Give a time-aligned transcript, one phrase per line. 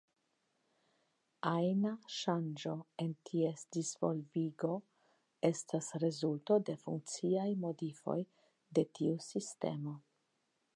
[1.49, 2.73] Ajna ŝanĝo
[3.05, 4.73] en ties disvolvigo
[5.51, 8.19] estas rezulto de funkciaj modifoj
[8.79, 9.99] de tiu sistemo.